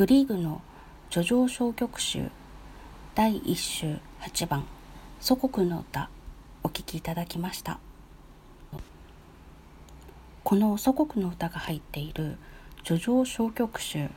[0.00, 0.62] グリーグの
[1.10, 2.30] 叙情小曲集
[3.14, 4.64] 第1週8番
[5.20, 6.08] 「祖国の歌」
[6.64, 7.78] お聴きいただきました。
[10.42, 12.38] この祖国の歌が入っている
[12.82, 14.08] 叙情小曲集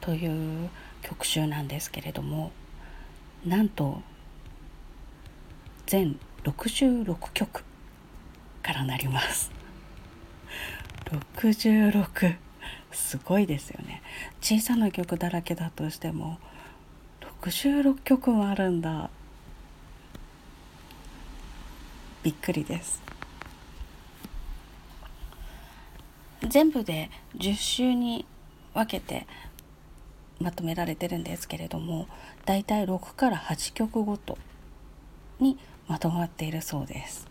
[0.00, 0.70] という
[1.02, 2.52] 曲集なんですけれども
[3.44, 4.02] なんと
[5.86, 7.64] 全66曲
[8.62, 9.50] からなります。
[11.06, 12.36] 66
[12.94, 14.02] すごいですよね。
[14.40, 16.38] 小さな曲だらけだとしても
[17.42, 19.10] 66曲もあるんだ。
[22.22, 23.02] びっくりです。
[26.48, 28.24] 全部で10週に
[28.74, 29.26] 分けて
[30.40, 32.06] まとめられてるんですけれども
[32.44, 34.36] だいたい6から8曲ごと
[35.40, 37.26] にまとまっているそうです。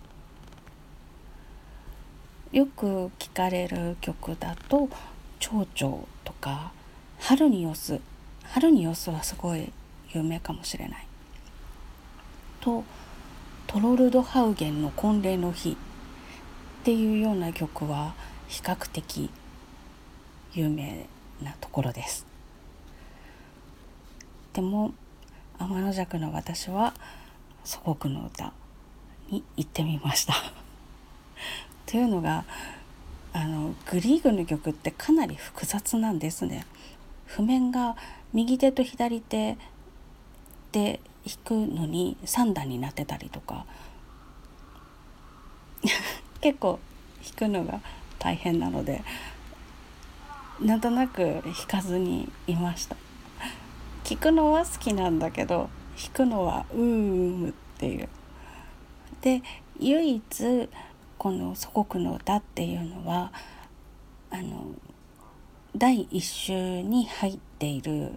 [2.51, 4.89] よく聞かれる曲だと
[5.43, 6.71] 「蝶々」とか
[7.19, 7.99] 「春によす」
[8.43, 9.73] 「春によす」はすごい
[10.13, 11.05] 有名かもしれない。
[12.61, 12.85] と
[13.67, 15.71] 「トロルドハウゲンの婚礼の日」
[16.79, 18.13] っていうような曲は
[18.47, 19.29] 比較的
[20.53, 21.07] 有名
[21.41, 22.25] なところです。
[24.53, 24.93] でも
[25.59, 26.93] 天の弱の私は
[27.65, 28.53] 祖国の歌
[29.29, 30.35] に行ってみました。
[31.85, 32.45] というのが
[33.33, 36.65] あのグリーグの曲ってかなり複雑なんですね。
[37.25, 37.95] 譜面が
[38.31, 39.57] 右手と左手
[40.71, 43.65] で弾くのに3段になってたりとか。
[46.41, 46.79] 結構
[47.23, 47.81] 弾くのが
[48.19, 49.03] 大変なので
[50.61, 52.95] なんとなく弾かずにいました。
[54.03, 58.09] 聞くのは好きなんだけど弾くのはうーむっていう。
[59.21, 59.41] で
[59.79, 60.69] 唯一
[61.17, 63.31] この「祖国の歌」っていうのは
[64.29, 64.65] あの
[65.75, 68.11] 第一週に入っている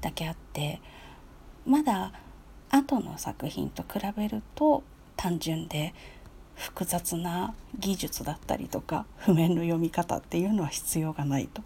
[0.00, 0.80] だけあって
[1.66, 2.12] まだ
[2.70, 4.82] 後の作品と比べると
[5.16, 5.94] 単純で
[6.54, 11.62] 複雑な技術だったりとか譜面の読み方っていうのは必要がないと。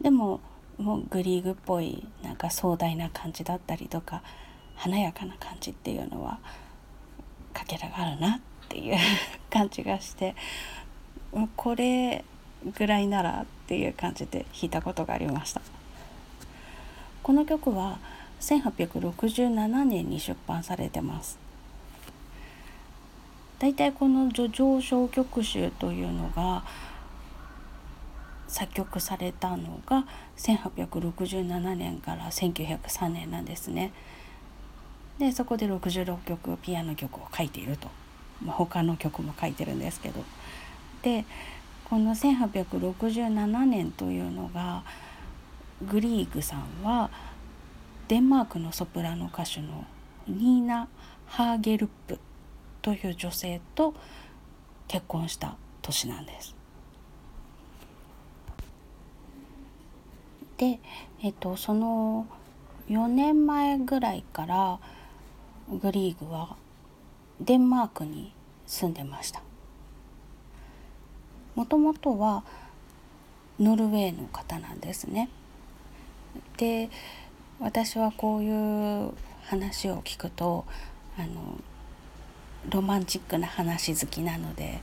[0.00, 0.40] でも
[0.78, 4.22] もうグリーグっぽいなんか壮大な感じだったりとか
[4.76, 6.38] 華やかな感じっていうのは
[7.52, 8.40] かけらがあるなっ
[8.70, 8.96] ていう
[9.50, 10.36] 感じがして
[11.56, 12.24] これ
[12.78, 15.60] ぐらいならっていう感じで弾いたことがありました。
[17.22, 17.98] この曲は
[18.40, 21.38] 1867年に出版されてます。
[23.58, 26.64] だいたいこの「叙情小曲集」というのが
[28.48, 30.06] 作曲されたのが
[30.36, 33.92] 1867年から1903年なんですね。
[35.18, 37.88] でそこで66曲ピアノ曲を書いていると。
[38.44, 40.24] まあ、他の曲も書いてるんですけど
[41.02, 41.24] で
[41.84, 44.84] この1867年というのが
[45.88, 47.10] グリーグさんは
[48.08, 49.84] デンマークのソプラノ歌手の
[50.28, 50.88] ニーナ・
[51.26, 52.18] ハーゲルップ
[52.82, 53.94] という女性と
[54.88, 56.54] 結婚した年なんです。
[60.58, 60.78] で、
[61.22, 62.26] えっと、その
[62.88, 64.78] 4年前ぐらいから
[65.70, 66.56] グリーグは
[67.40, 68.32] デンマークに
[68.66, 69.42] 住んでました
[71.54, 72.44] もともとは
[73.58, 75.28] ノルウェーの方なんですね
[76.56, 76.90] で
[77.58, 79.12] 私はこういう
[79.44, 80.64] 話を聞くと
[81.18, 81.58] あの
[82.70, 84.80] ロマンチックな話好きなので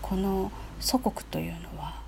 [0.00, 0.50] この
[0.80, 2.02] 祖国というのは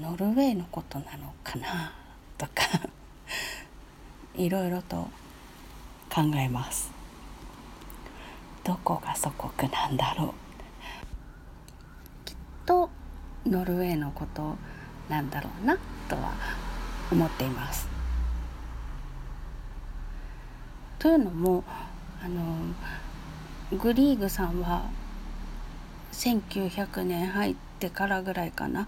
[0.00, 1.92] ノルウェーのことなのかな
[2.38, 2.52] とか
[4.36, 5.08] いろいろと
[6.12, 6.99] 考えます。
[8.64, 10.28] どこが祖国なんだろう？
[12.24, 12.34] きっ
[12.66, 12.90] と
[13.46, 14.56] ノルウェーのこと
[15.08, 15.78] なんだろうな
[16.08, 16.32] とは
[17.10, 17.88] 思っています。
[20.98, 21.64] というのも
[22.22, 22.74] あの
[23.78, 24.90] グリーグさんは
[26.12, 28.86] 1900年入ってからぐらいかな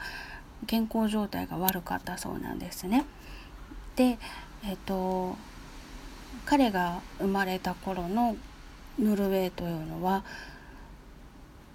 [0.67, 3.07] 健康状態が悪かったそうなんですね。
[3.97, 4.19] で
[4.65, 5.37] えっと
[6.45, 8.37] 彼が生まれた頃の
[9.01, 10.25] ノルウェーというのは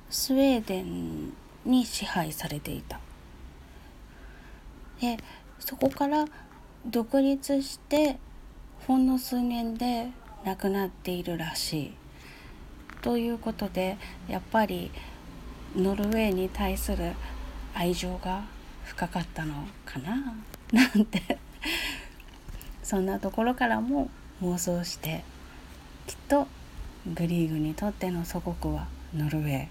[0.09, 1.33] スウェーデン
[1.65, 2.99] に支配されていた。
[5.01, 5.17] で
[5.59, 6.25] そこから
[6.85, 8.17] 独立して
[8.87, 10.09] ほんの数年で
[10.45, 11.93] 亡くなっているらしい。
[13.01, 13.97] ということで
[14.27, 14.91] やっぱり
[15.75, 17.13] ノルウェーに対する
[17.73, 18.43] 愛情が
[18.85, 19.53] 深かったの
[19.85, 20.33] かな
[20.71, 21.37] なんて
[22.81, 24.09] そんなところからも
[24.41, 25.23] 妄想して
[26.07, 26.47] きっと
[27.13, 29.67] グリーグにとっての祖国はノルウェー。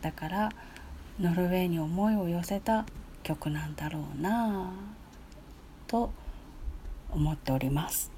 [0.00, 0.52] だから
[1.20, 2.86] ノルウェーに思いを寄せた
[3.22, 4.70] 曲なんだろうな
[5.86, 6.10] と
[7.10, 8.10] 思っております。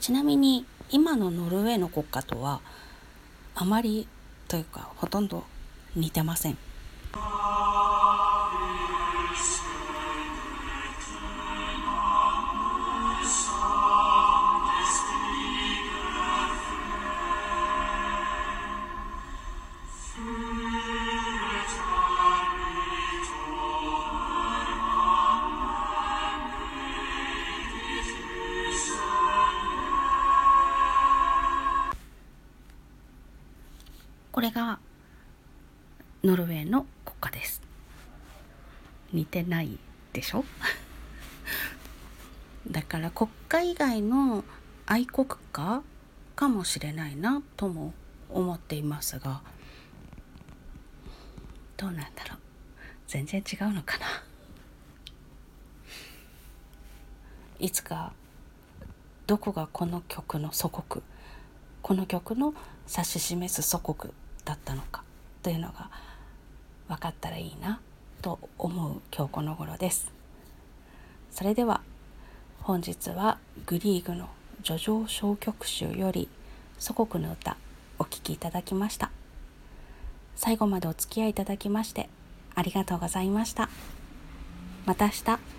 [0.00, 2.60] ちなみに今のノルウェーの国歌とは
[3.54, 4.08] あまり
[4.48, 5.44] というかほとんど
[5.94, 6.58] 似てません。
[39.16, 39.78] 似てない
[40.12, 40.44] でしょ？
[42.70, 44.44] だから国家以外の
[44.84, 45.82] 愛国家
[46.34, 47.94] かもしれないなとも
[48.28, 49.40] 思っていますが
[51.78, 52.38] どうなんだろう？
[53.08, 54.06] 全然違うのかな？
[57.58, 58.12] いつか
[59.26, 61.02] どこがこの曲の祖国
[61.80, 62.52] この曲の
[62.86, 64.12] 指し示す祖国
[64.44, 65.02] だったのか
[65.42, 65.90] というのが
[66.88, 67.80] 分かったらいいな。
[68.26, 70.10] と思う今日この頃です
[71.30, 71.80] それでは
[72.60, 74.28] 本日はグリーグの
[74.66, 76.28] 「叙情小曲集」より
[76.76, 77.56] 「祖国の歌」
[78.00, 79.12] お聴きいただきました
[80.34, 82.08] 最後までお付き合いいただきまして
[82.56, 83.68] ありがとうございました
[84.86, 85.55] また明日